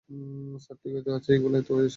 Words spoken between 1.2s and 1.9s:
এইগুলাই তো সব।